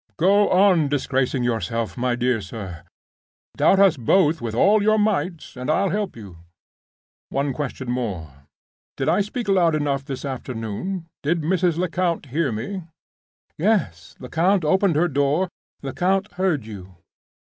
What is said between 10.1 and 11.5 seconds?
afternoon? Did